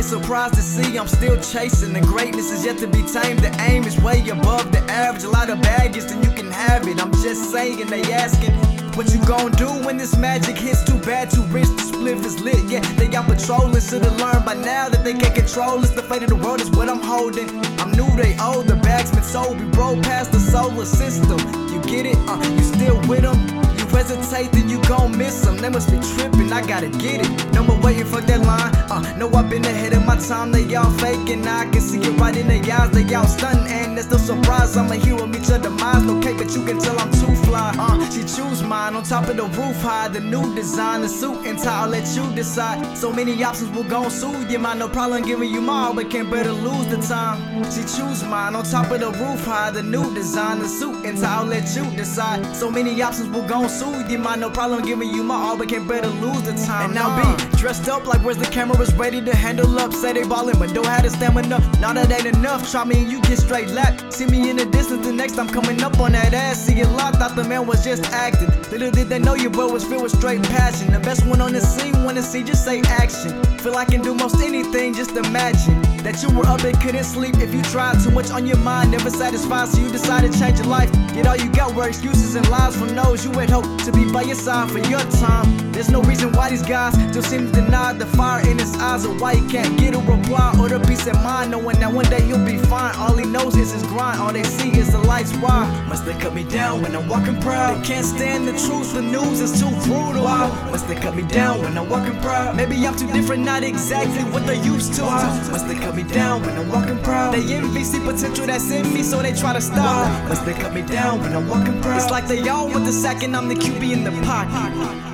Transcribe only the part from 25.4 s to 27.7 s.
them. They must be tripping, I gotta get it. No